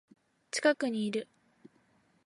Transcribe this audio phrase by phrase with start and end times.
[0.49, 1.27] 近くにいる